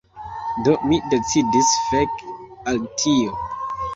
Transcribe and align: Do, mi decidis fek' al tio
Do, 0.67 0.71
mi 0.91 0.97
decidis 1.11 1.69
fek' 1.91 2.25
al 2.73 2.83
tio 3.03 3.39